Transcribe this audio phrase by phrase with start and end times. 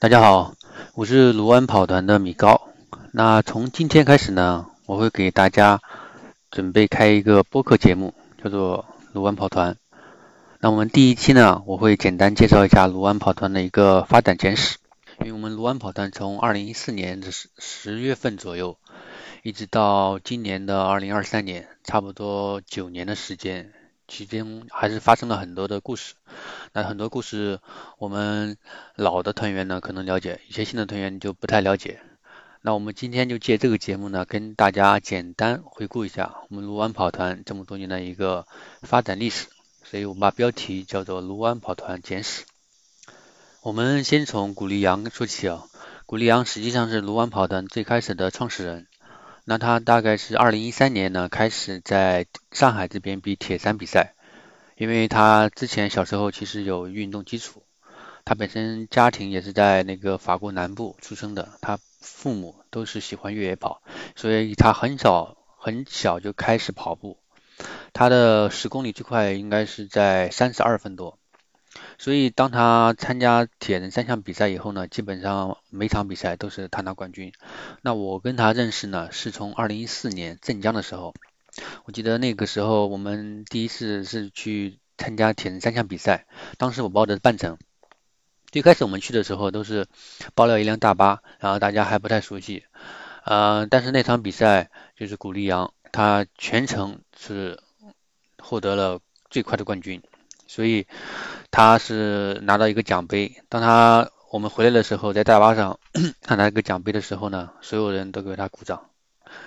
[0.00, 0.54] 大家好，
[0.94, 2.68] 我是卢湾跑团的米高。
[3.12, 5.82] 那从今天开始呢，我会给大家
[6.50, 9.76] 准备开一个播客节目，叫做卢湾跑团。
[10.58, 14.78] 那我们第一期呢，我会简单介绍一下卢湾跑团的一个发展简史。
[15.18, 18.78] 因为我们卢湾跑团从二零一四年的十十月份左右，
[19.42, 23.74] 一直到今年的二零二三年，差不多九年的时间。
[24.10, 26.14] 其中还是发生了很多的故事，
[26.74, 27.60] 那很多故事
[27.96, 28.58] 我们
[28.96, 32.02] 老的团员呢可能了解，一些新的团员就不太了解。
[32.60, 38.46] 那我们今天就借这个节目呢，跟大家简单回顾一下我们卢湾跑团这么多年的一个
[38.82, 39.46] 发展历史。
[39.82, 42.42] 所以我们把标题叫做《卢湾跑团简史》。
[43.62, 45.64] 我们先从古力阳说起啊，
[46.04, 48.86] 古力阳实际上是卢湾跑团最开始的创始人。
[49.50, 54.14] 那他大概是二零一三年呢，开始在上海这边比铁三比赛，
[54.76, 57.64] 因为他之前小时候其实有运动基础，
[58.24, 63.82] 他本身家庭也是在那个法国南部出生的，他父母都是喜欢越野跑，
[64.14, 67.18] 所以他很早很小就开始跑步，
[67.92, 71.18] 他的十公里最快应该是在三十二分多。
[72.00, 77.30] 所以，当他参加铁人三项比赛以后呢，基本上每场比赛都是他拿冠军。
[77.82, 81.12] 那我跟他认识呢，是从二零一四年镇江的时候。
[81.84, 86.24] 我记得那个时候我们第一次是去参加铁人三项比赛，
[86.56, 87.58] 当时我报的是半程。
[88.50, 89.86] 最开始我们去的时候都是
[90.34, 92.64] 包了一辆大巴，然后大家还不太熟悉。
[93.26, 97.60] 呃，但是那场比赛就是古力阳，他全程是
[98.38, 100.00] 获得了最快的冠军。
[100.50, 100.88] 所以
[101.52, 103.40] 他是拿到一个奖杯。
[103.48, 105.78] 当他我们回来的时候，在大巴上
[106.26, 108.90] 看到一个奖杯的时候呢，所有人都给他鼓掌。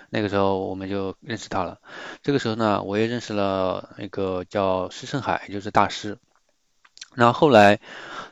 [0.10, 1.82] 那个时候我们就认识他了。
[2.22, 6.18] 这个时候呢，我也认识了那个叫施胜海，也就是大师。
[7.16, 7.82] 然后后来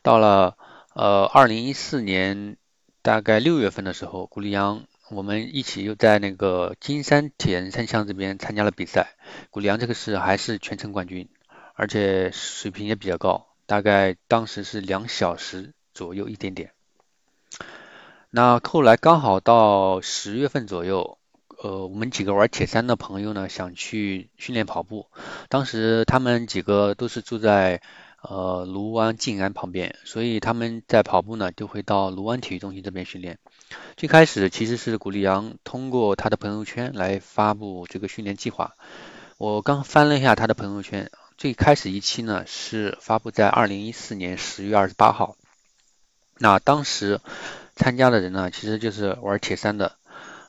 [0.01, 0.55] 到了
[0.93, 2.55] 呃二零一四年
[3.01, 9.17] 大概六月份的时候，古力阳我们一起又在那个金山铁人三项这边参加了比赛。
[9.49, 11.27] 古力阳这个是还是全程冠军。
[11.81, 16.73] 而且水平也比较高，大概当时是两小时左右一点点。
[18.29, 21.17] 那后来刚好到十月份左右，
[21.63, 25.07] 呃，我们几个玩铁三的朋友呢，想去训练跑步。
[25.49, 27.81] 当时他们几个都是住在
[28.21, 33.39] 呃卢湾静安旁边，所以他们在跑步呢，就会到卢湾体育中心这边训练。
[33.97, 38.75] 最开始其实是古力阳通过他的朋友圈来发布这个训练计划。
[39.39, 41.09] 我刚翻了一下他的朋友圈。
[41.41, 45.37] 最开始一期呢是发布在二零一四年十月二十八号，
[46.37, 47.19] 那当时
[47.75, 49.95] 参加的人呢其实就是玩铁三的，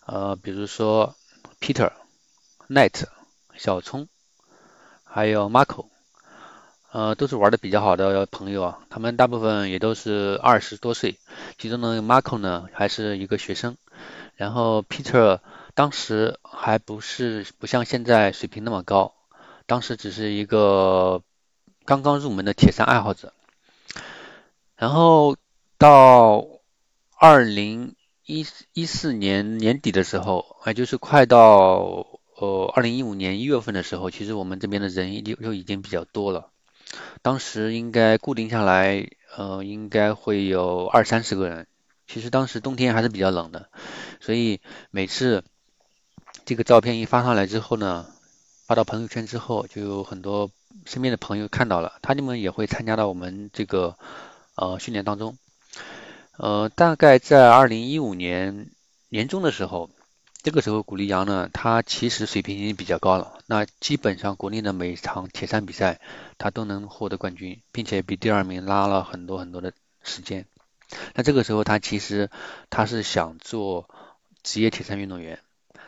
[0.05, 1.17] 呃，比如说
[1.63, 1.93] Peter、
[2.69, 3.05] Net、
[3.57, 4.07] 小聪，
[5.03, 5.87] 还有 Marco，
[6.91, 8.81] 呃，都是玩的比较好的朋友啊。
[8.91, 11.19] 他们大部分也都是二十多岁，
[11.57, 13.79] 其中呢 Marco 呢还是一个学生，
[14.37, 15.41] 然后 Peter
[15.73, 19.15] 当时还不是不像现在水平那么高。
[19.73, 21.23] 当时只是一个
[21.87, 23.33] 刚刚入门的铁三爱好者，
[24.77, 25.39] 然后
[25.79, 26.47] 到
[27.19, 27.95] 二零
[28.27, 28.45] 一
[28.75, 32.07] 一四年年底的时候，哎就是快到
[32.37, 36.51] 呃二零一五年一月份的时候，其实我们这边的人就就已经比较多了。
[37.23, 39.09] 当时应该固定下来，
[39.39, 41.67] 呃，应该会有二三十个人。
[42.07, 43.71] 其实当时冬天还是比较冷的，
[44.21, 44.61] 所以
[44.91, 45.43] 每次
[46.45, 48.05] 这个照片一发上来之后呢。
[48.73, 50.51] 发到朋友圈之后，就有很多
[50.87, 53.99] 身边的朋友看到了，他们也会参加到我们这个
[54.55, 55.37] 呃训练当中。
[56.39, 58.71] 呃，大概在二零一五年
[59.11, 59.91] 年中的时候，
[60.43, 63.41] 这个时候古力扬呢，他其实水平已经比较高了。
[63.45, 66.01] 那基本上国内的每场铁三比赛，
[66.39, 70.47] 他都能获得冠军，并且比第二名拉了很多很多的时间。
[71.13, 72.31] 那这个时候他其实
[72.71, 73.91] 他是想做
[74.43, 75.41] 职业铁三运动员。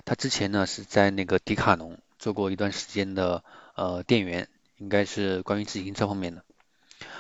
[0.05, 1.99] 他之前呢是在那个迪卡侬。
[2.25, 4.49] 做过一段时间的呃店员，
[4.79, 6.43] 应该是关于自行车方面的。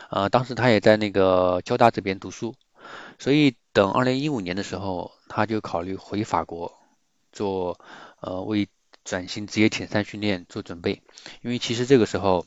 [0.09, 2.55] 呃，当时他也在那个交大这边读书，
[3.19, 6.79] 所以等二零一五年的时候，他就考虑回法国
[7.33, 7.79] 做
[8.21, 8.67] 呃为
[9.05, 11.03] 转型职业铁三训练做准备。
[11.43, 12.47] 因为其实这个时候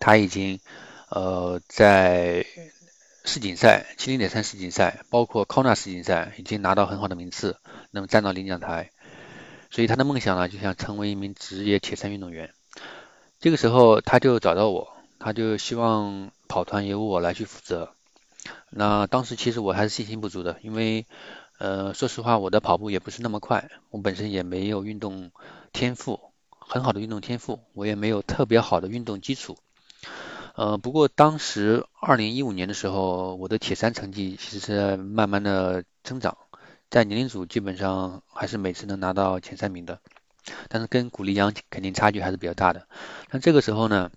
[0.00, 0.60] 他已经
[1.08, 2.44] 呃在
[3.24, 7.56] 世锦赛、七零点三世锦赛，包括康纳世锦赛已经拿到很好的名次，
[7.90, 8.90] 那么站到领奖台。
[9.74, 12.54] 所以他的梦想呢，就想成为一名职业铁三运动员。
[13.40, 17.90] 这个时候他就找到我，他就希望跑团由我来去负责。
[18.70, 21.06] 那当时其实我还是信心不足的，因为
[21.58, 25.32] 呃，说实话我的跑步也不是那么快，我本身也没有运动
[25.72, 26.20] 天赋，
[26.50, 29.58] 很好的运动天赋，我也没有特别好的运动基础。
[30.54, 36.38] 呃，不过当时二零一五年的时候，我的铁三成绩其实是慢慢的增长，
[36.94, 39.98] 在年龄组基本上还是每次能拿到前三名的，
[40.68, 42.86] 但是跟古力阳肯定差距还是比较大的。
[43.32, 44.12] 那这个时候呢，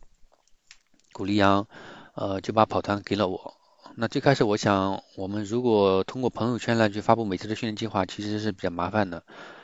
[1.12, 1.68] 古力阳
[2.14, 3.56] 呃就把跑团给了我。
[3.96, 9.24] 那最开始我想，我们如果通过朋友圈来去发布每次的训练计划，其实是比较麻烦的。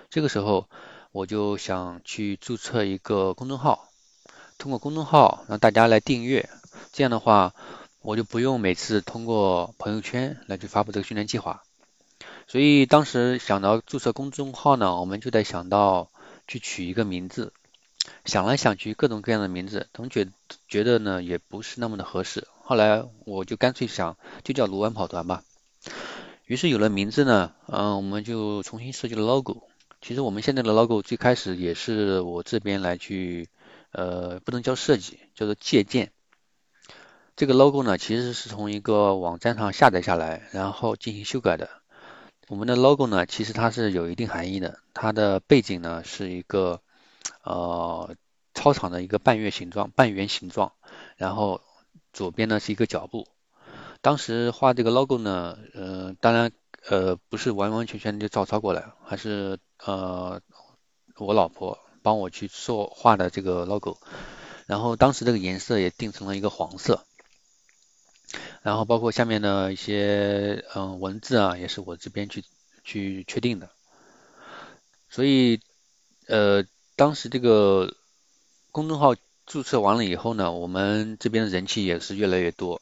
[0.10, 0.68] 这个时候
[1.12, 3.90] 我就想去注册一个公众号，
[4.58, 6.50] 通过公众号让大家来订阅。
[6.92, 7.54] 这样的话，
[8.02, 11.62] 我就不用每次通过朋友圈来去发布这个训练计划。
[12.48, 16.10] 所以当时想到注册公众号呢，我们就在想到
[16.48, 17.54] 去取一个名字，
[18.26, 20.28] 想来想去各种各样的名字，总觉
[20.68, 22.48] 觉得呢也不是那么的合适。
[22.62, 25.44] 后来我就干脆想就叫卢湾跑团吧。
[26.46, 29.68] 于是有了名字呢，嗯，我们就重新设计了 logo。
[30.02, 33.48] 其实我们现在的 logo 最开始也是我这边来去，
[33.92, 36.12] 呃，不能叫设计，叫做借鉴。
[37.36, 41.70] 这个 logo 呢，其实是从一个网站上下载下来，然后进行修改的。
[42.54, 44.78] 我们的 logo 呢，其实它是有一定含义的。
[44.94, 46.82] 它的背景呢是一个
[47.44, 48.16] 呃
[48.54, 50.74] 操场的一个半月形状、半圆形状，
[51.18, 51.62] 然后
[52.14, 53.28] 左边呢是一个脚步。
[54.02, 56.52] 当时画这个 logo 呢，呃，当然
[56.88, 60.40] 呃不是完完全全就照抄过来，还是呃
[61.18, 63.98] 我老婆帮我去做画的这个 logo。
[64.68, 67.04] 然后当时这个颜色也定成了一个黄色。
[68.64, 72.46] 然后包括下面的一些嗯文字啊，也是我这边去
[72.86, 73.70] 去确定的。
[75.10, 75.60] 所以
[76.28, 76.64] 呃
[76.96, 77.94] 当时这个
[78.72, 79.16] 公众号
[79.46, 82.82] 注册完了以后呢，我们这边的人气也是越来越多，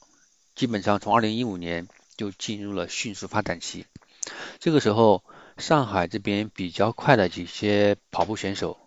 [0.54, 3.88] 基本上从二零一五年就进入了迅速发展期。
[4.60, 5.24] 这个时候
[5.58, 8.78] 上海这边比较快的几些跑步选手，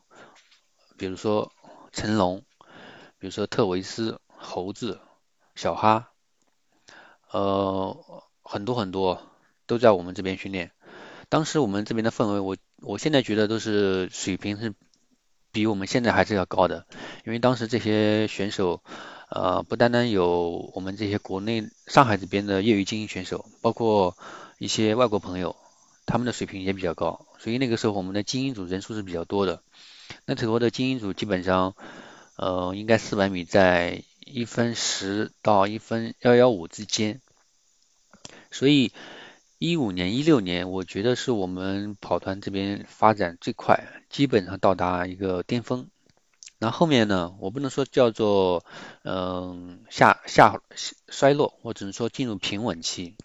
[0.97, 1.53] 比如说
[1.91, 2.45] 成龙，
[3.19, 5.01] 比如说特维斯、猴子、
[5.57, 6.13] 小哈。
[7.35, 9.21] 呃，很多很多
[9.67, 10.71] 都在我们这边训练。
[11.29, 14.73] 当时我们这边的氛围，我我现在觉得都是水平是
[15.51, 16.87] 比我们现在还是要高的。
[17.27, 18.85] 因为当时这些选手，
[19.31, 24.17] 呃，不单单有我们这些国内上海这边的业余精英选手，包括
[24.61, 25.57] 一些外国朋友，
[26.07, 27.27] 他们的水平也比较高。
[27.41, 29.61] 所以那个时候我们的精英组人数是比较多的。
[30.25, 31.75] 那时候的精英组基本上，
[32.37, 37.21] 呃，应该四百米在一分十到一分幺幺五之间。
[38.55, 38.93] 所以，
[39.59, 45.89] 一五年、一六年，我觉得是我们跑团这边发展最快，基本上到达一个巅峰。
[46.61, 48.65] 那后面呢，我不能说叫做
[49.03, 50.63] 嗯下下
[51.09, 53.17] 衰落，我只能说进入平稳期。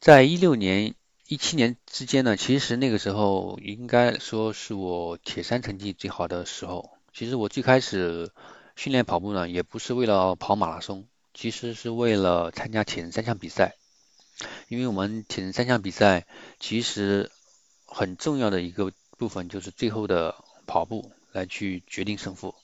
[0.00, 0.94] 在一六年、
[1.26, 6.90] 一七年之间呢，其实那个时候应该说是我铁三成绩最好的时候。
[7.14, 8.30] 其实我最开始
[8.76, 13.76] 训练跑步呢，也不是为了跑马拉松，其实是为了参加铁人三项比赛。
[14.68, 16.26] 因为我们铁人三项比赛
[16.58, 17.30] 其实
[17.86, 20.34] 很重要的一个部分就是最后的
[20.66, 22.54] 跑步来去决定胜负，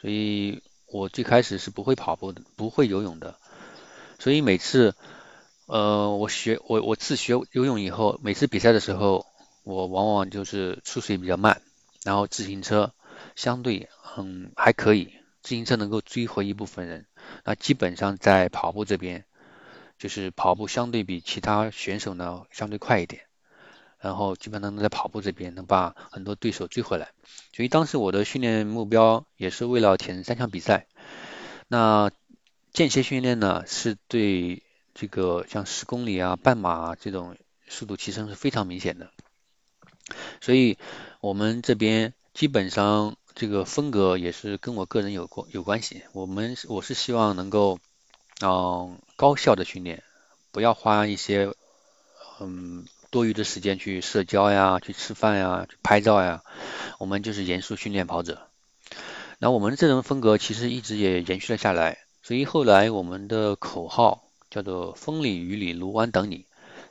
[0.00, 3.38] 所以我最开始是不会跑步的，不会游泳的，
[4.18, 4.94] 所以每次
[5.66, 9.26] 呃我学我我自学游泳以后，每次比赛的时候
[9.62, 11.62] 我往往就是出水比较慢，
[12.04, 12.92] 然后自行车
[13.36, 15.12] 相对嗯还可以，
[15.42, 17.06] 自行车能够追回一部分人，
[17.44, 19.24] 那基本上在跑步这边。
[19.98, 23.22] 就是跑步相对比其他选手呢相对快一点，
[23.98, 27.10] 然后基本上能在跑步这边能把很多对手追回来。
[27.52, 30.86] 所以当时我的训练目标也是为了前三项比赛。
[31.66, 32.12] 那
[32.72, 34.62] 间歇训练呢是对
[34.94, 37.36] 这个像十公里啊、半马这种
[37.66, 39.10] 速度提升是非常明显的。
[40.40, 40.78] 所以
[41.20, 46.02] 我们这边基本上这个风格也是跟我个人有关有关系。
[46.12, 47.80] 我们我是希望能够。
[48.40, 50.04] 嗯，高效的训练，
[50.52, 51.52] 不要花一些
[52.40, 56.44] 嗯多余的时间去社交呀、去吃饭呀、去拍照呀。
[56.98, 58.48] 我们就是严肃训练跑者。
[59.40, 66.46] 那我们这种风格其实一直也延续了下来，所以后来我们的口号叫做“风里雨里卢湾等你”，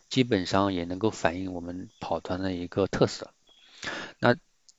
[0.10, 3.32] 基本上也能够反映我们跑团的一个特色。
[4.20, 4.36] 那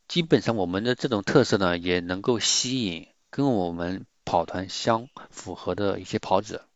[0.07, 4.05] 基本上我们的这种特色呢，也能够吸引跟我们。
[4.29, 6.67] 跑团相符合的一些跑者，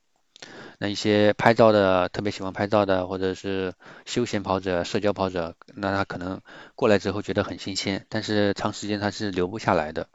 [0.79, 3.75] 那一些拍照的特别喜欢拍照的，或者是
[4.07, 6.41] 休闲跑者、社交跑者，那他可能
[6.75, 10.09] 过来之后觉得很新鲜，但是长时间他是留不下来的。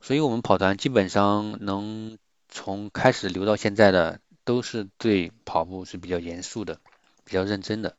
[0.00, 2.18] 所以我们跑团基本上能
[2.48, 6.80] 从开始留到现在的，都是对跑步是比较严肃的、
[7.24, 7.94] 比较认真的。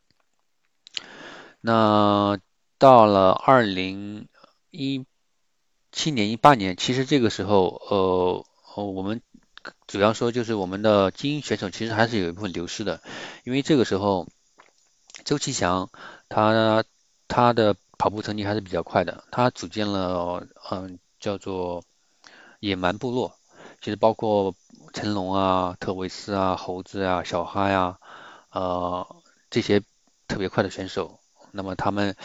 [1.61, 2.37] 那
[2.77, 4.27] 到了二零
[4.71, 5.05] 一
[5.93, 8.45] 七年、一八年，其实这个时候，呃。
[8.77, 9.23] 哦，我们
[9.87, 13.01] 主要说就是我们的精英选手其实还是有一部分流失的，
[13.43, 14.27] 因为这个时候
[15.25, 15.89] 周其祥
[16.29, 16.83] 他
[17.27, 21.83] 他的跑步成绩还是比较快的，他组建了嗯叫做
[22.59, 23.35] 野蛮部落，
[23.81, 24.53] 其实包括
[24.93, 27.97] 成龙啊、特维斯啊、猴子啊、小哈呀，
[28.51, 29.07] 呃
[29.49, 29.81] 这些
[30.27, 31.19] 特别快的选手，
[31.51, 32.15] 那么他们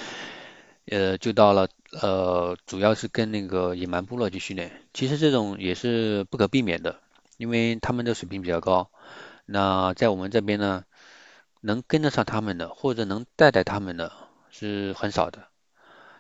[0.85, 7.01] 呃就到了呃主要是跟那个野蛮部落去训练，其实这种也是不可避免的。
[7.39, 8.91] 因为他们的水平比较高，
[9.47, 10.85] 那在我们这边呢，
[11.61, 14.13] 能跟得上他们的或者能带带他们的
[14.51, 15.49] 是很少的。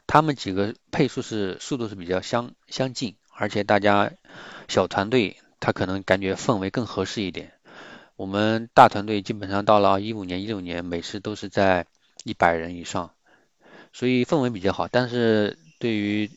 [0.08, 4.10] 他们几个配速是速度是比较相相近，而且大家
[4.68, 7.52] 小团队他可能感觉氛围更合适一点。
[8.16, 11.86] 我们大团队基本上到了一五年、一六年，每次都是在
[12.24, 13.12] 一百人以上，
[13.92, 14.88] 所以氛围比较好。
[14.88, 16.30] 但是对于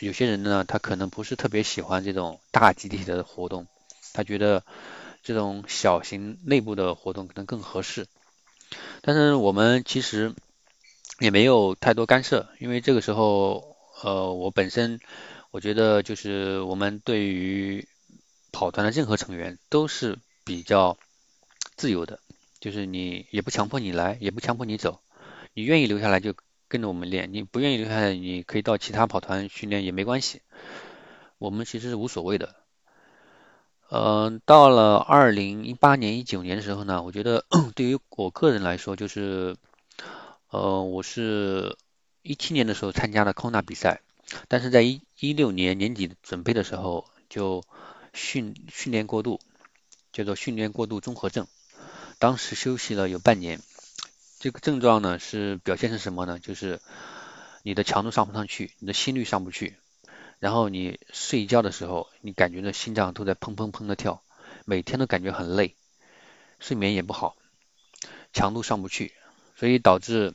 [0.00, 3.66] 有些人呢，他可能不是特别喜欢这种大集体的活动。
[4.14, 4.62] 他觉得
[5.22, 8.06] 这种小型内部的活动可能更合适，
[9.00, 10.34] 但是我们其实
[11.18, 15.00] 也没有太多干涉，因为这个时候，呃，我本身
[15.50, 17.88] 我觉得就是我们对于
[18.50, 20.98] 跑团的任何成员都是比较
[21.76, 22.18] 自由的，
[22.60, 25.00] 就是你也不强迫你来，也不强迫你走，
[25.54, 26.34] 你愿意留下来就
[26.72, 30.40] 跟着我们练，你不愿意留下来，你可以到其他跑团训练也没关系，
[31.36, 32.56] 我们其实是无所谓的。
[33.90, 37.44] 嗯，到了二零一八年、一九年的时候呢，我觉得
[37.76, 39.54] 对于我个人来说，就是，
[40.48, 41.76] 呃，我是
[42.22, 44.00] 一七年的时候参加了康纳比赛，
[44.48, 47.62] 但是在一一六年年底准备的时候就
[48.14, 49.40] 训训练过度，
[50.10, 51.46] 叫做训练过度综合症，
[52.18, 53.60] 当时休息了有半年。
[54.42, 56.40] 这个症状呢是表现是什么呢？
[56.40, 56.80] 就是
[57.62, 59.76] 你的强度上不上去，你的心率上不去。
[60.40, 64.20] 然后你睡觉的时候，你感觉呢心脏都在砰砰砰的跳，
[64.64, 65.76] 每天都感觉很累，
[66.58, 67.36] 睡眠也不好，
[68.32, 69.12] 强度上不去，
[69.54, 70.34] 所以导致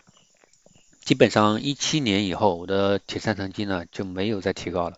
[1.02, 4.98] 基本上一七年以后，我的铁三成绩呢就没有再提高了。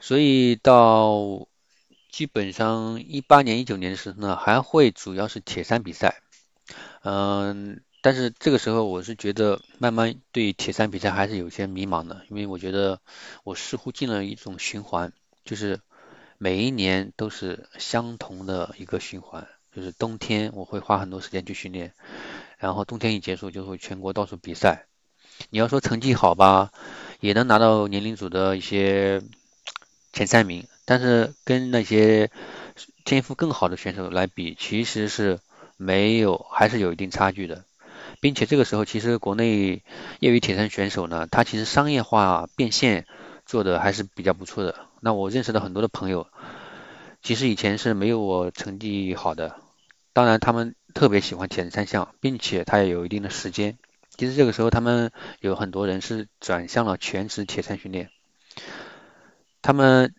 [0.00, 1.46] 所以到
[2.10, 6.22] 基本上一八年、一九年的时候呢，还会主要是铁三比赛，
[7.06, 7.80] 嗯。
[8.02, 13.00] 但是这个时候，我是觉得慢慢对铁三比赛还是有些迷茫的，因为我觉得
[13.42, 15.12] 我似乎进了一种循环，
[15.44, 15.80] 就是
[16.38, 21.94] 每一年都是相同的一个循环，就是冬天我会花很多时间去训练，
[22.58, 24.86] 然后冬天一结束就会全国到处比赛。
[25.50, 26.70] 你要说成绩好吧，
[27.18, 29.20] 也能拿到年龄组的一些
[30.12, 32.30] 前三名，但是跟那些
[33.04, 35.40] 天赋更好的选手来比，其实是
[35.76, 37.64] 没有，还是有一定差距的。
[38.20, 39.82] 并且这个时候，其实国内
[40.20, 43.06] 业余铁三选手呢，他其实商业化变现
[43.44, 44.74] 做的还是比较不错的。
[45.00, 46.26] 那我认识的很多的朋友，
[47.22, 49.56] 其实以前是没有我成绩好的，
[50.12, 53.76] 当然他们特别喜欢铁人三项，并且他也有一定的时间。
[54.10, 58.08] 其实这个时候，他们有很多人是转向了全职铁三训练。
[59.60, 60.14] 他们，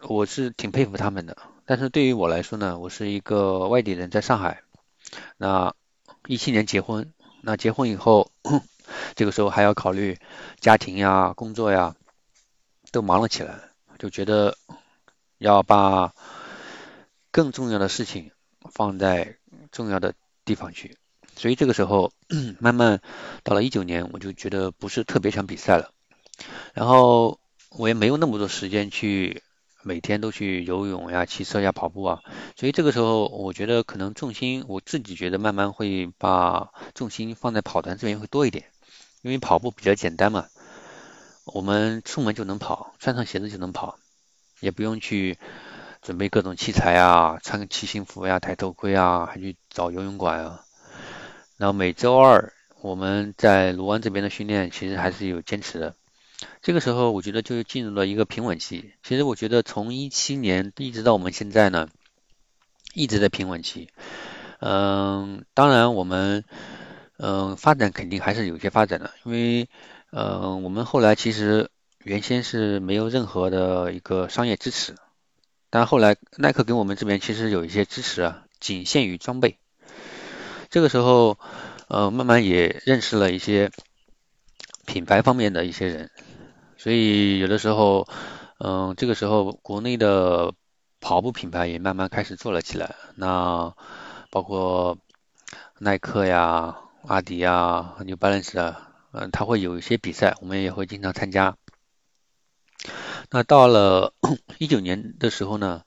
[0.00, 1.36] 我是挺佩服他们的。
[1.66, 4.62] 但是对于我来说呢，我是一个外地人，在上海，
[5.36, 5.74] 那
[6.26, 7.12] 一七年结婚。
[7.42, 8.32] 那结婚以后，
[9.14, 10.18] 这个时候还要考虑
[10.58, 11.94] 家庭呀、工作呀，
[12.90, 13.60] 都忙了起来，
[14.00, 14.56] 就觉得
[15.38, 16.12] 要把
[17.30, 18.32] 更重要的事情
[18.72, 19.36] 放在
[19.70, 20.96] 重要的地方去。
[21.36, 22.12] 所以这个时候，
[22.58, 23.00] 慢慢
[23.44, 25.92] 到了一九年，我就觉得不是特别想比赛了，
[26.74, 27.38] 然后
[27.70, 29.44] 我也没有那么多时间去。
[29.86, 32.20] 每天都去游泳呀、骑车呀、跑步啊，
[32.56, 38.64] 所以这个时候我觉得可能重心，我自己觉得慢慢会把重心放在跑团这边会多一点，
[39.22, 40.46] 因为跑步比较简单嘛，
[41.44, 43.96] 我们出门就能跑，穿上鞋子就能跑，
[44.58, 45.38] 也不用去
[46.02, 50.64] 准备各种器材啊，穿个骑行服呀、戴头盔啊，还去找游泳馆啊。
[51.58, 55.94] 然后每周二我们在卢湾这边的训练其实还是有坚持的。
[56.66, 58.92] 这个时候，我觉得就进入了一个平稳期。
[59.04, 61.88] 其实，我觉得从一七年一直到我们现在呢，
[62.92, 63.88] 一直在平稳期。
[64.58, 66.42] 嗯，当然，我们
[67.18, 69.68] 嗯发展肯定还是有些发展的，因为
[70.10, 71.70] 嗯我们后来其实
[72.02, 74.96] 原先是没有任何的一个商业支持，
[75.70, 79.56] 但后来耐克给我们这边其实有一些支持啊，仅限于装备。
[80.68, 81.38] 这个时候，
[81.86, 83.70] 呃，慢慢也认识了一些
[84.84, 86.10] 品牌方面的一些人。
[86.76, 88.06] 所以有的时候，
[88.58, 90.52] 嗯，这个时候国内的
[91.00, 92.94] 跑步品牌也慢慢开始做了起来。
[93.16, 93.74] 那
[94.30, 94.98] 包括
[95.78, 101.56] 耐克呀、阿迪呀、New Balance 啊，嗯，它会有一些比赛，我们也会经常参加。
[103.30, 104.12] 那到了
[104.58, 105.82] 一九年的时候呢，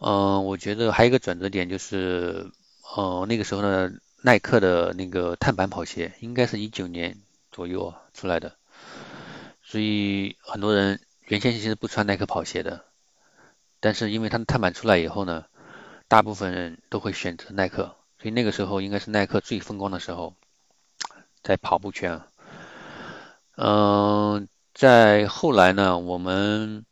[0.00, 2.50] 嗯，我觉得还有一个转折点就是，
[2.96, 3.90] 呃，那个时候呢，
[4.22, 8.56] 耐克的那个碳板跑鞋应该是一九年左右出来的，
[9.74, 12.84] 所以很多人原先其实不穿耐克跑鞋的，
[13.80, 15.46] 但是因为它的碳板出来以后呢，
[16.06, 20.36] 大部分人都会选择耐克，所以那个时候应该是耐克最风光的时候，
[21.42, 22.20] 在跑步圈。
[23.56, 26.84] 嗯，在后来呢，我们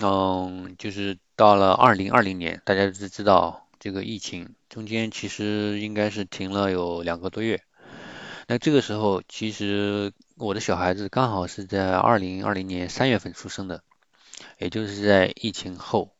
[0.00, 7.62] 嗯就是到了二零二零年，大家都知道这个疫情中间其实应该是停了有两个多月。
[8.48, 13.82] 那这个时候，其实我的小孩子刚好是在二零二零年三月份出生的，
[14.58, 16.14] 也就是在疫情后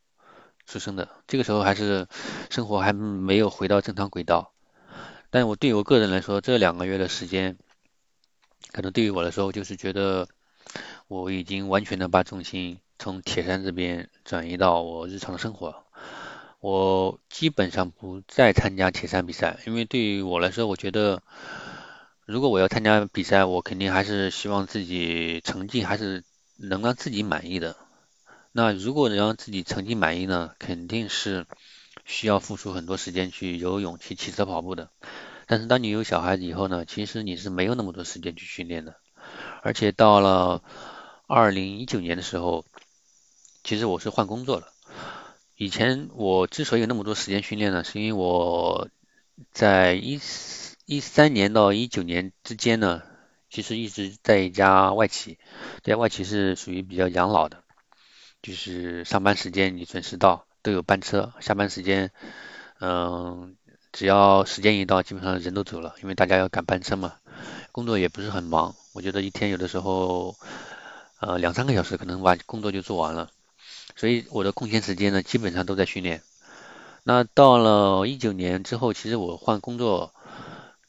[0.66, 1.08] 出生的。
[1.26, 2.08] 这个时候还是
[2.50, 4.52] 生活还没有回到正常轨道。
[5.30, 7.56] 但我对于我个人来说，这两个月的时间。
[8.72, 10.28] 可能对于我来说，就是觉得
[11.08, 15.84] 我已经完全的把重心从铁山这边转移到我日常的生活。
[16.60, 21.22] 我基本上不再参加铁三比赛，因为对于我来说，我觉得
[22.26, 26.24] 如果我要参加比赛，我肯定还是希望自己成绩还是
[26.56, 27.76] 能让自己满意的。
[28.50, 31.46] 那如果能让自己成绩满意呢，肯定是
[32.04, 34.90] 需要付出很多时间去游泳、去骑车、跑步的。
[35.46, 38.96] 但是当你有小孩子以后呢，其实你是没有那么多时间去训练的，
[39.62, 40.64] 而且到了
[41.28, 42.64] 二零一九年的时候，
[43.62, 44.72] 其实我是换工作了。
[45.54, 48.88] 以前我之所以有那么多时间训练呢，是因为我
[49.52, 50.18] 在一
[50.86, 53.02] 一三年到一九年之间呢，
[53.50, 55.36] 其实一直在一家外企，
[55.82, 57.64] 这家外企是属于比较养老的，
[58.40, 62.12] 就是上班时间你准时到，都有班车，下班时间，
[62.80, 63.56] 嗯。
[63.92, 67.14] 只要时间一到，基本上人都走了，因为大家要赶班车嘛。
[67.72, 70.36] 工作也不是很忙，我觉得一天有的时候，
[71.18, 73.30] 呃，两三个小时可能把工作就做完了。
[73.94, 76.20] 所以我的空闲时间呢，基本上都在训练。
[77.04, 80.12] 那到了一九年之后，其实我换工作，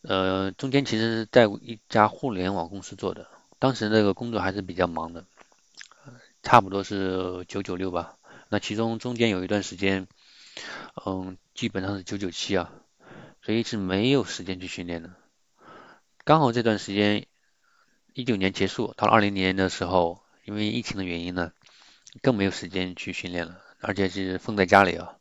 [0.07, 3.27] 呃，中间其实是在一家互联网公司做的，
[3.59, 5.25] 当时那个工作还是比较忙的，
[6.43, 8.15] 差不多是九九六吧。
[8.47, 10.07] 那其中中间有一段时间，
[11.05, 12.71] 嗯，基本上是九九七啊。
[13.43, 15.11] 所以是没有时间去训练的。
[16.25, 17.27] 刚好这段时间，
[18.13, 21.53] 一九年结束，到了二零年的时候，因为疫情的原因呢，
[22.21, 25.13] 更没有时间去训练了，而且是封在家里啊。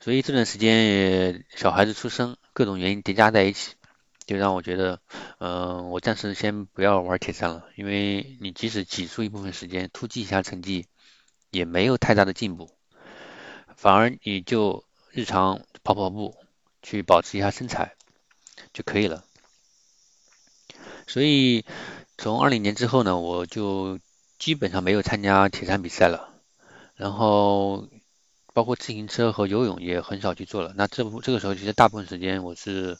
[0.00, 3.75] 所以这段时间也小孩子出生，各种原因叠加在一起，
[4.26, 5.00] 就让我觉得，
[5.38, 10.86] 嗯，我暂时先不要玩铁三了，因为你即使挤出一部分时间突击一下成绩，
[11.50, 12.70] 也没有太大的进步，
[13.76, 16.34] 反而你就日常跑跑步。
[16.82, 17.96] 去保持一下身材
[18.72, 19.24] 就可以了。
[21.08, 21.64] 所以
[22.16, 23.98] 从二零年之后呢，我就
[24.38, 26.32] 基本上没有参加铁三比赛了。
[26.94, 27.88] 然后
[28.56, 30.72] 包括自行车和游泳也很少去做了。
[30.76, 32.96] 那这部这个时候其实大部分时间我是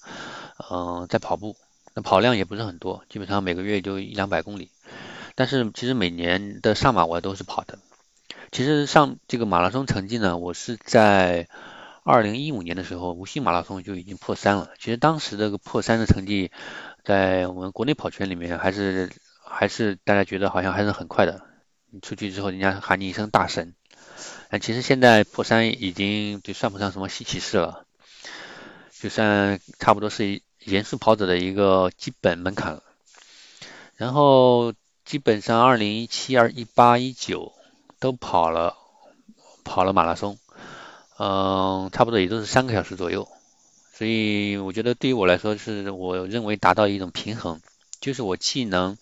[0.70, 1.56] 嗯在跑步，
[1.94, 4.70] 那跑量也不是很多，基本上每个月就一两百公里。
[5.34, 7.78] 但是其实每年的上马我都是跑的。
[8.52, 11.48] 其实上这个马拉松成绩呢，我是在。
[12.08, 14.70] 二零一五年的时候，无锡马拉松就已经破三了。
[14.78, 16.52] 其实当时这个破三的成绩，
[17.02, 19.10] 在我们国内跑圈里面，还是
[19.44, 21.42] 还是大家觉得好像还是很快的。
[21.90, 23.74] 你出去之后，人家喊你一声大神。
[24.48, 27.84] 但其实现在破三已经就算不上什么稀奇事了，
[28.98, 32.82] 就算差不多是严肃跑者的一个基本门槛了。
[33.96, 34.74] 然后
[35.04, 37.52] 基本上二零一七、二一八、一九
[37.98, 38.76] 都跑了
[39.64, 40.38] 跑了马拉松。
[41.18, 43.26] 嗯，差不多也都是三个小时左右，
[43.94, 47.62] 所以我觉得对于我来说，是我认为达到一种平衡，
[48.02, 48.98] 就是我既能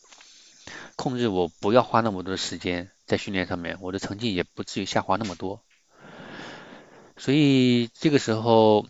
[0.94, 5.62] 控制我不要花那么多的时间在训练上面，我的成绩也不至于下滑那么多。
[7.16, 8.86] 所以这个时候，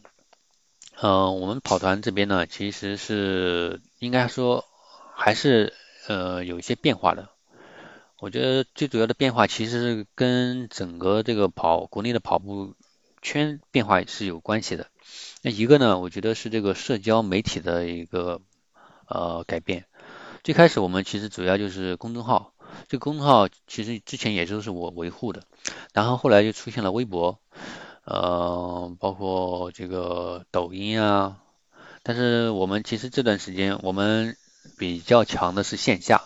[1.01, 4.65] 嗯，我们跑团这边呢，其实是应该说
[5.15, 5.73] 还是
[6.09, 7.29] 呃有一些变化的。
[8.19, 12.75] 我觉得最主要的变化其实是跟整个这个跑国内的跑步。
[13.27, 14.89] 圈变化是有关系的。
[15.41, 18.43] 那一个呢，我觉得是这个社交媒体的一个
[19.09, 19.87] 呃改变。
[20.43, 22.53] 最开始我们其实主要就是公众号，
[22.89, 25.43] 这个公众号其实之前也都是我维护的。
[25.93, 27.39] 然后后来就出现了微博，
[28.05, 31.39] 呃，包括这个抖音啊。
[32.03, 34.37] 但是我们其实这段时间我们
[34.79, 36.23] 比较强的是线下，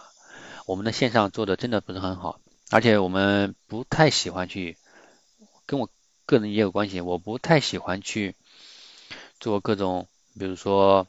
[0.66, 4.76] 我们的线上做的真的不是很好，而且我们不太喜欢去
[5.66, 5.88] 跟我。
[6.28, 8.36] 个人也有关系，我不太喜欢去
[9.40, 10.08] 做各种，
[10.38, 11.06] 比如说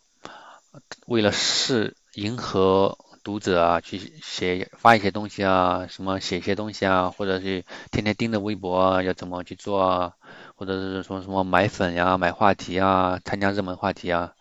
[1.08, 10.14] 为了是迎合读者啊去写发一些东西啊，什么写一些东西啊，或者是天天盯着微博啊，要怎么去做啊，
[10.56, 14.34] 或者是说什么买粉呀、买话题啊、参加热门话题啊，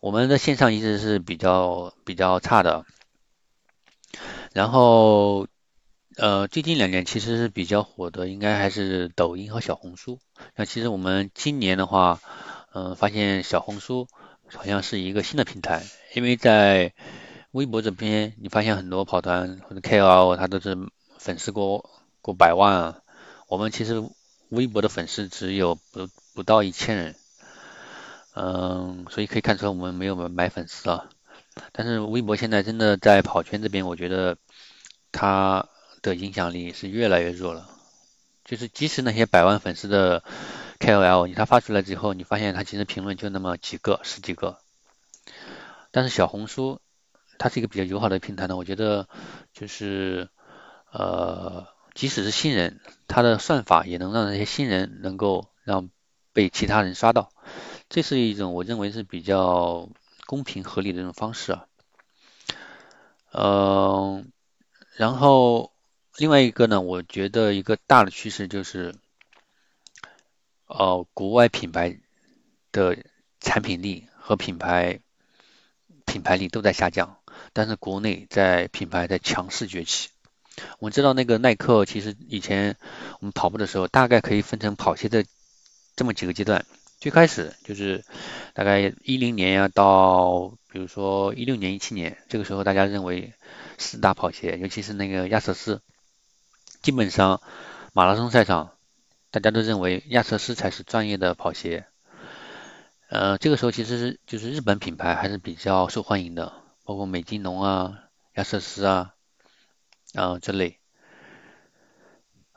[0.00, 2.84] 我们的线上一直是比较比较差的。
[4.52, 5.48] 然后，
[6.16, 10.20] 呃，最近两年其实是比较火的，应该还是抖音和小红书。
[10.54, 12.20] 那其实我们今年的话，
[12.72, 14.06] 嗯，发现小红书
[14.46, 15.82] 好像是一个新的平台，
[16.14, 16.92] 因为在
[17.54, 20.76] 微博这边，你发现很多跑团或者 KOL，他都是
[21.18, 21.88] 粉丝过
[22.20, 22.98] 过百万啊。
[23.46, 24.02] 我们其实
[24.48, 27.16] 微博的粉丝只有不不到一千人，
[28.34, 31.08] 嗯，所以可以看出来我们没有买粉丝啊。
[31.70, 34.36] 但是微博现在真的在跑圈这边，我觉得。
[35.16, 35.68] 他
[36.02, 37.70] 的影响力是越来越弱了，
[38.44, 40.24] 就是即使那些百万粉丝的
[40.80, 44.58] KOL，你他发出来之后，你发现他其实评论就那么几个、十几个。
[45.92, 46.80] 但是小红书，
[47.38, 49.08] 它是一个比较友好的平台呢，我觉得
[49.52, 50.28] 就是
[50.90, 55.90] 呃，即使是新人，它的算法也能让那些新人能够让
[56.32, 57.30] 被其他人刷到，
[57.88, 59.88] 这是一种我认为是比较
[60.26, 61.66] 公平合理的一种方式啊，
[63.32, 64.30] 嗯。
[64.96, 65.72] 然后
[66.18, 68.94] 另外一个呢，我觉得一个大的趋势就是，
[70.68, 71.98] 呃，国外品牌
[72.70, 72.96] 的
[73.40, 75.00] 产品力和品牌
[76.06, 77.18] 品牌力都在下降，
[77.52, 80.08] 但是国内在品牌在强势崛起。
[80.78, 82.76] 我们知道那个耐克，其实以前
[83.20, 85.24] 我们跑步的时候，大概可以分成跑鞋的
[85.96, 86.64] 这么几个阶段。
[87.00, 88.04] 最开始就是
[88.54, 93.32] 大概一零年呀，到比如说一六年、一七年，这个时候大家认为。
[93.76, 95.80] 四大跑鞋，尤其是那个亚瑟士，
[96.80, 97.42] 基本上
[97.92, 98.70] 马拉松赛场，
[99.32, 101.84] 大家都认为亚瑟士才是专业的跑鞋。
[103.08, 106.52] 呃，这个时候其实是就是日本品牌还是比较受欢迎的，
[106.84, 109.14] 包括美津浓啊、亚瑟士啊，
[110.14, 110.78] 啊这类。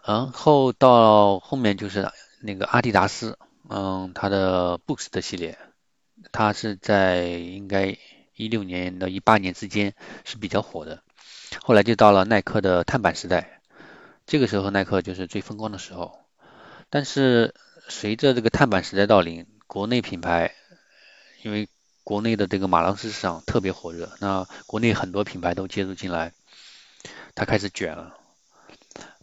[0.05, 2.11] 然后到后面就是
[2.41, 3.37] 那个阿迪达斯，
[3.69, 5.57] 嗯，它的 Boost 系列，
[6.31, 7.97] 它是在应该
[8.35, 11.03] 一六年到一八年之间是比较火的。
[11.61, 13.61] 后来就到了耐克的碳板时代，
[14.25, 16.19] 这个时候耐克就是最风光的时候。
[16.89, 17.53] 但是
[17.89, 20.53] 随着这个碳板时代到临，国内品牌
[21.43, 21.67] 因为
[22.07, 26.31] 国内的这个马拉松市场特别火热，那国内很多品牌都介入进来，
[27.35, 28.15] 它开始卷了，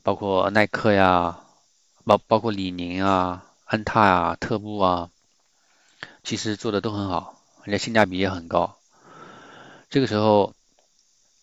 [0.03, 1.41] 包括耐克呀，
[2.05, 5.09] 包包括李宁啊、安踏啊、特步啊，
[6.25, 8.77] 其实做的都很好，而且性价比也很高。
[9.89, 10.53] 这个时候。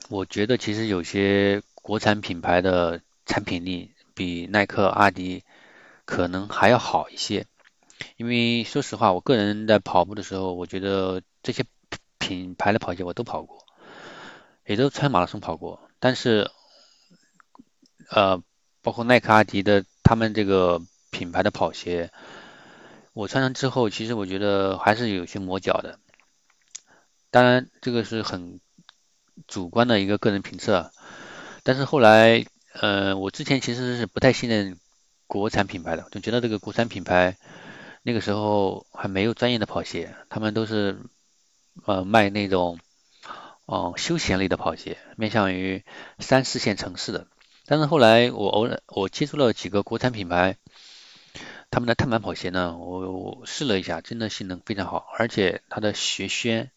[0.09, 5.41] 我觉得其实有些国产品牌的产品力比耐克、阿迪
[6.03, 7.47] 可能还要好一些，
[8.17, 11.63] 因为说实话，我个人在跑步的时候，我觉得这些
[12.17, 13.65] 品牌的跑鞋我都跑过，
[14.65, 16.49] 也都穿马拉松跑过，但是
[18.09, 18.41] 呃，
[18.81, 22.11] 包括耐克、阿迪的他们这个品牌的跑鞋，
[23.13, 25.99] 我穿上之后，其实我觉得还是有些磨脚的，
[27.29, 28.59] 当然这个是很。
[29.47, 30.91] 主观的一个个人评测，
[31.63, 34.77] 但是后来，呃，我之前其实是不太信任
[35.25, 37.37] 国产品牌的，就觉得这个国产品牌
[38.03, 40.99] 那个时候还没有专业的跑鞋，他们都是
[41.85, 42.79] 呃卖那种
[43.65, 45.83] 哦休闲类的跑鞋，面向于
[46.19, 47.27] 三四线城市的。
[47.65, 50.57] 但是后来我偶然我接触了几个国产品牌，
[51.69, 56.69] 他们的碳板跑鞋呢，我试了一下，真的性能非常好，而且它的鞋楦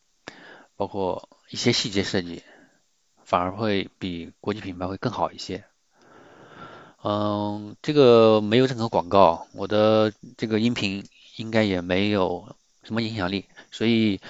[0.77, 2.43] 包括一些细节设计。
[3.27, 5.65] 反而会比国际品牌会更好一些。
[7.03, 14.21] 嗯，这个没有任何广告，我的这个音频应该也没有什么影响力，所以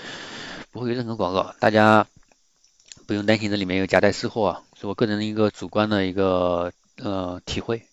[0.70, 2.06] 不会有任何广告，大家
[3.06, 7.86] 不用担心这里面有夹带私货啊，是我个人的一个主观的一个呃体会。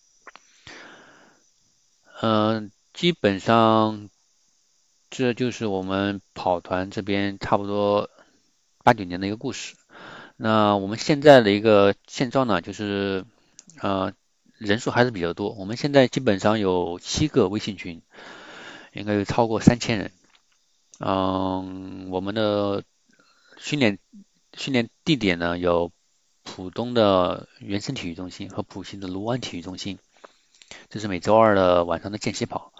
[2.21, 4.10] 嗯，基本上
[5.10, 8.10] 这就是我们跑团这边差不多
[8.84, 9.76] 八九年的一个故事。
[10.38, 13.26] 那我们现在的一个现状呢，就是
[13.80, 14.13] 呃
[14.58, 15.52] 人数还是比较多。
[15.52, 18.02] 我们现在基本上有七个微信群，
[18.91, 20.12] 应该有超过三千人。
[20.99, 22.84] 嗯，我们的
[23.58, 23.97] 训练
[24.54, 25.91] 训练地点呢有
[26.43, 29.97] 浦东的原生体育中心和浦西的卢湾体育中心，
[30.89, 32.73] 这是每周二的晚上的间歇跑。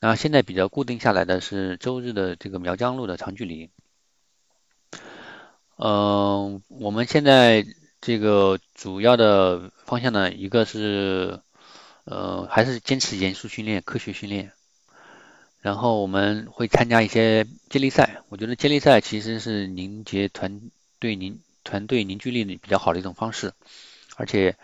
[0.00, 3.70] 那现在比较固定下来的是周日的这个苗江路的长距离。
[5.76, 7.64] 嗯，我们现在
[8.00, 11.40] 这个主要的方向呢，一个是
[12.04, 14.52] 呃还是坚持严肃训练、科学训练，
[15.62, 18.22] 然后我们会参加一些接力赛。
[18.28, 20.60] 我觉得接力赛其实是凝结团
[20.98, 23.54] 队凝团队凝聚力比较好的一种方式，
[24.16, 24.56] 而且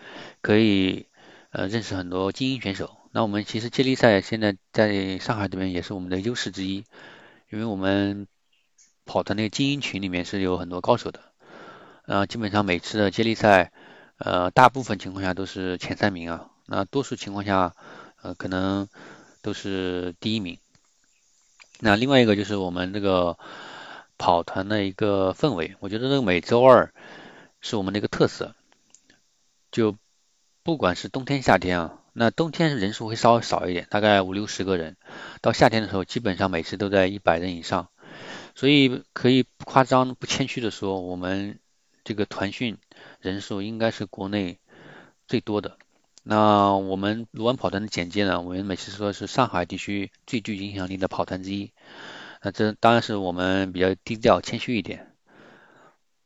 [0.43, 1.07] 可以
[1.51, 2.97] 呃认识很多精英选手。
[3.13, 6.85] 那我们其实接力赛现在在上海这边也是我们的优势之一，
[7.51, 8.27] 因为我们
[9.07, 11.21] 跑的那个精英群里面是有很多高手的，
[12.07, 13.71] 呃，基本上每次的接力赛，
[14.19, 17.77] 呃，大部分情况下都是前三名啊，那多数情况下，
[18.21, 18.89] 呃，可能
[19.43, 20.59] 都是第一名。
[21.81, 23.39] 那另外一个就是我们这个
[24.17, 26.93] 跑团的一个氛围，我觉得这个每周二
[27.61, 28.55] 是我们的一个特色，
[29.71, 29.97] 就
[30.63, 34.97] 不管是冬天夏天啊，那冬天人数会稍微少一点，大概五六十个人，
[35.41, 37.89] 到夏天的时候基本上每次都在一百人以上。
[38.55, 41.61] 所以可以不夸张、不谦虚的说，我们
[42.03, 42.77] 这个团训
[43.21, 44.59] 人数应该是国内
[45.29, 45.79] 最多的。
[46.23, 48.41] 那我们卢湾跑团的简介呢？
[48.41, 51.73] 我们每次说是上海地区最具影响力的跑团之一。
[52.43, 55.15] 那这当然是我们比较低调、谦虚一点。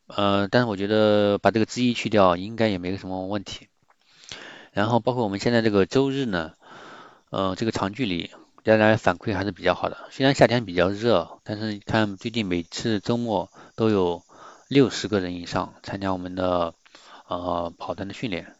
[0.06, 3.68] 呃，但是我觉得把这个之一去掉，应该也没什么问题。
[4.72, 6.52] 然后包括我们现在这个周日呢，
[7.30, 8.30] 呃，这个长距离。
[8.64, 14.22] 大家反馈还是比较好的，虽然夏天比较热，但是看最近每次周末都有
[14.68, 16.72] 六十个人以上参加我们的
[17.26, 18.54] 呃跑团的训练，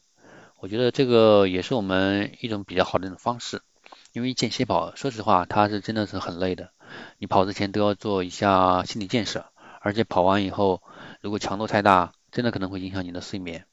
[0.62, 3.62] 我觉得这个也是我们一种比较好的一种方式，
[4.12, 6.70] 因为间歇跑，说实话它是真的是很累的，
[7.18, 9.44] 你跑之前都要做一下心理建设，
[9.81, 10.81] 而且跑完以后
[11.20, 13.66] 如果强度太大，真的可能会影响你的睡眠，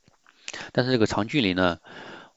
[0.71, 1.77] 但是这个长距离呢？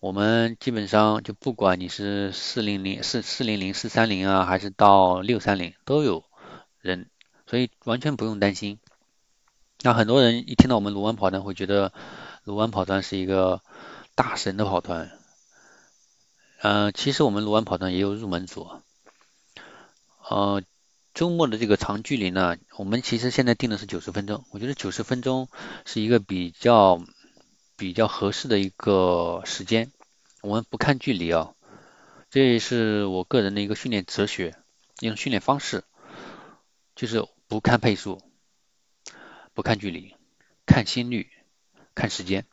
[0.01, 6.25] 我们基本上就不管你是四零零、四四零零、四三零啊，还是到六三零都有
[6.83, 7.09] 人，
[7.47, 8.79] 所以完全不用担心。
[9.81, 11.91] 那很多人一听到我们卢湾跑团，会觉得
[12.45, 13.63] 卢湾跑团是一个
[14.15, 15.11] 大神的跑团。
[16.61, 18.71] 嗯，其实我们卢湾跑团也有入门组。
[20.29, 20.63] 呃，
[21.15, 25.49] 周末的这个长距离呢，我们其实现在定的是九十分钟，我觉得九十分钟
[25.85, 27.03] 是一个比较。
[27.75, 29.91] 比较合适的一个时间，
[30.41, 31.53] 我们不看距离啊，
[32.31, 34.55] 这是我个人的一个训练哲学，
[35.01, 35.83] 一种训练方式，
[36.95, 38.23] 就是不看配速，
[39.53, 40.15] 不看距离，
[40.65, 41.29] 看心率，
[41.97, 42.47] 看时间。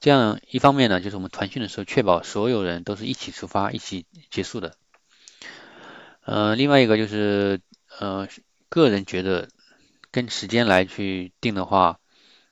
[0.00, 4.74] 这样一方面呢，就是我们团训的时候确保所有人都是一起出发、一起结束的。
[6.24, 7.60] 呃，另外一个就是
[7.98, 8.26] 呃，
[8.68, 9.48] 个人觉得
[10.10, 12.00] 跟时间来去定的话，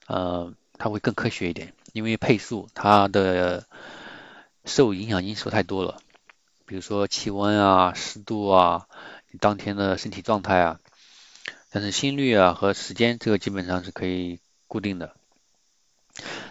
[0.07, 1.73] 呃，它会更科学一点。
[1.95, 3.67] 因为配速它的
[4.67, 5.97] 受影响因素太多了，
[6.67, 8.87] 比如说气温啊、湿度啊、
[9.31, 10.81] 你当天的身体状态啊，
[11.71, 15.15] 但是心率啊和时间这个基本上是可以固定的。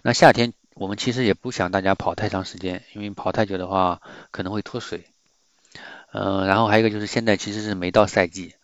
[0.02, 5.06] 那夏天我们其实也不想大家跑太长时间，因为跑太久的话可能会脱水。
[6.12, 8.56] 嗯，然后还有一个就是现在其实是没到赛季，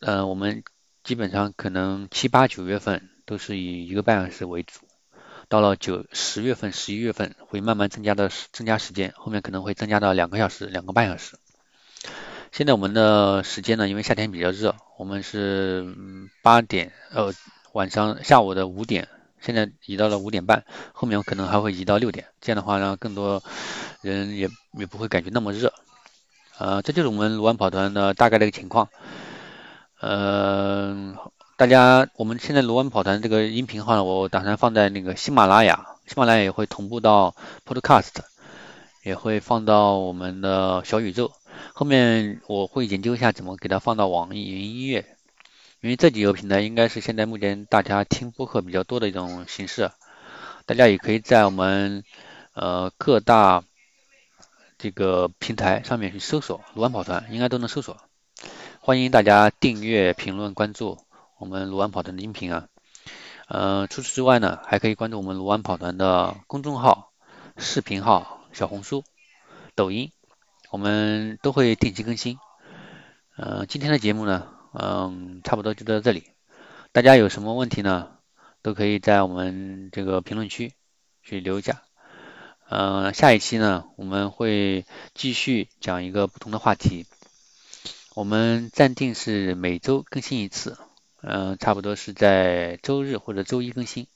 [0.00, 0.62] 嗯，我们
[1.02, 4.80] 基本上可能七八九月份都是以一个半小时为主。
[5.48, 11.38] 到了九十月份、十一月份会慢慢增加的增加时间，后面可能会增加到两个小时、两个半小时。
[12.50, 15.94] 现在我们的时间呢，因为夏天比较热，我们是
[16.42, 17.32] 八点呃
[17.72, 19.08] 晚上下午的五点，
[19.44, 22.26] 现在移到了五点半，后面可能还会移到六点。
[22.40, 23.42] 这样的话，让更多
[24.00, 25.72] 人也也不会感觉那么热。
[26.58, 28.88] 呃，这就是我们卢湾跑团的大概的一个情况。
[30.00, 31.16] 嗯。
[31.56, 38.10] 大家，我们现在罗湾跑团这个音频号呢，我打算放在那个喜马拉雅，喜马拉雅也会同步到 Podcast，
[39.04, 41.30] 也会放到我们的小宇宙。
[41.72, 45.13] 后面我会研究一下怎么给它放到网易云音乐，
[45.84, 49.90] 因为这几个平台应该是现在目前大家听播客比较多的一种形式。
[50.64, 52.04] 大家也可以在我们
[52.54, 53.62] 呃各大
[54.78, 57.98] 这个平台上面去搜索卢湾跑团，应该都能搜索。
[58.80, 60.96] 欢迎大家订阅、评论、关注。
[61.38, 62.68] 我们卢湾跑团的音频啊，
[63.46, 67.12] 呃，除此之外呢，还可以关注我们卢湾跑团的公众号、
[67.58, 69.04] 视频号、小红书、
[69.74, 70.10] 抖音，
[70.70, 72.38] 我们都会定期更新。
[73.36, 76.24] 呃，今天的节目呢，嗯，差不多就到这里。
[76.92, 78.18] 大家有什么问题呢，
[78.60, 80.74] 都可以在我们这个评论区
[81.22, 81.82] 去留一下。
[82.68, 84.84] 嗯，下一期呢，我们会
[85.14, 87.06] 继续讲一个不同的话题。
[88.14, 90.76] 我们暂定是每周更新一次。
[91.20, 94.06] 嗯，差不多是在周日或者周一更新。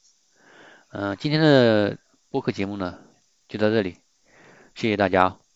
[0.90, 1.98] 嗯，今天的
[2.30, 2.98] 播客节目呢，
[3.48, 3.96] 就到这里，
[4.74, 5.47] 谢谢大家。